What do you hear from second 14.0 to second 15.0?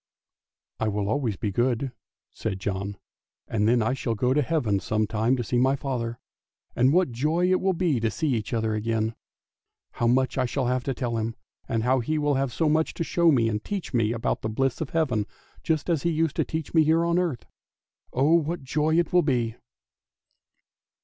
about the bliss of